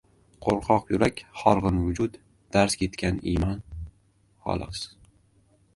[0.43, 2.17] Qo‘rqoq yurak, horg‘in vujud,
[2.57, 3.63] darz ketgan iymon,
[4.47, 4.85] xolos.